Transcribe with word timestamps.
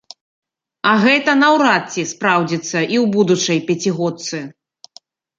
А 0.91 0.91
гэта 1.01 1.33
наўрад 1.41 1.83
ці 1.93 2.05
спраўдзіцца 2.11 2.65
і 2.93 2.97
ў 3.01 3.03
будучай 3.17 3.59
пяцігодцы. 3.67 4.41